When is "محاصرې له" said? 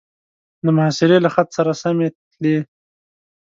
0.77-1.29